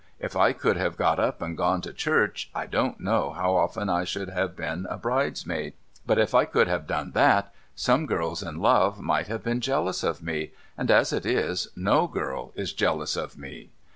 [0.19, 3.87] If I could have got up and gone to church, I don't know how often
[3.87, 5.73] I should have been a bridesmaid.
[6.07, 10.01] But, if I could have done that, some girls in love might have been jealous
[10.03, 13.69] of me, and, as it is, no girl is jealous of me.